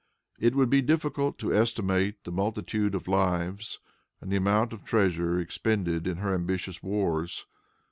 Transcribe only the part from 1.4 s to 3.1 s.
estimate the multitude of